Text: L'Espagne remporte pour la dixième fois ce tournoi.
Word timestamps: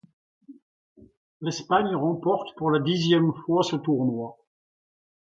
L'Espagne 1.41 1.93
remporte 1.95 2.55
pour 2.55 2.71
la 2.71 2.79
dixième 2.79 3.33
fois 3.45 3.61
ce 3.61 3.75
tournoi. 3.75 4.35